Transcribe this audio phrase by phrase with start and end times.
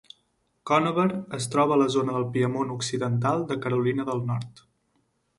[0.69, 1.03] Conover
[1.37, 4.63] es troba a la zona del Piemont occidental de Carolina del Nord.